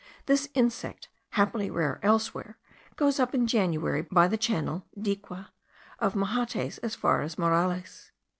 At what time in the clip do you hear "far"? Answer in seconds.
6.95-7.21